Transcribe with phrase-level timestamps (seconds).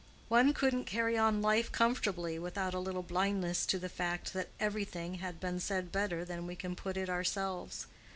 [0.29, 5.19] One couldn't carry on life comfortably without a little blindness to the fact that everything
[5.21, 7.85] had been said better than we can put it ourselves.